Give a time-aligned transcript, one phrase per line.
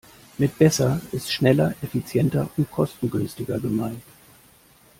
[0.39, 4.01] Mit besser ist schneller, effizienter und kostengünstiger gemeint.